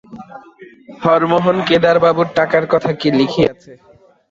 হরমোহন 1.01 1.57
কেদারবাবুর 1.67 2.27
টাকার 2.37 2.65
কথা 2.73 2.91
কি 2.99 3.09
লিখিয়াছে। 3.19 3.71